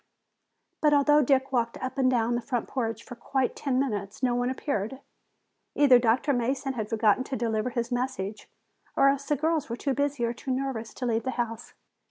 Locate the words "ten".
3.55-3.77